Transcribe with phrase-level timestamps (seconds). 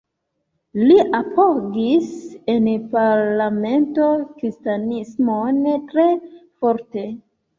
[0.83, 2.07] Li apogis
[2.53, 4.07] en parlamento
[4.39, 6.07] kristanismon tre
[6.63, 7.07] forte.